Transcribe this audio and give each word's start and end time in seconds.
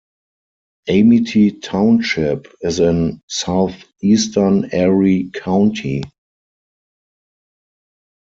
Amity 0.89 1.51
Township 1.59 2.47
is 2.61 2.79
in 2.79 3.21
southeastern 3.27 4.67
Erie 4.73 5.29
County. 5.29 6.01